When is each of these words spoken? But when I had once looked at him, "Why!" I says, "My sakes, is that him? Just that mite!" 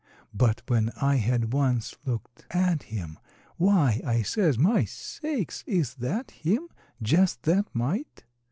But 0.33 0.63
when 0.67 0.89
I 0.99 1.17
had 1.17 1.53
once 1.53 1.95
looked 2.05 2.47
at 2.49 2.81
him, 2.81 3.19
"Why!" 3.57 4.01
I 4.03 4.23
says, 4.23 4.57
"My 4.57 4.83
sakes, 4.83 5.63
is 5.67 5.93
that 5.93 6.31
him? 6.31 6.69
Just 7.03 7.43
that 7.43 7.67
mite!" 7.71 8.23